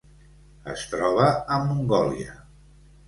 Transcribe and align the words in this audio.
Es 0.71 0.85
troba 0.95 1.27
a 1.57 1.59
Mongòlia. 1.67 2.35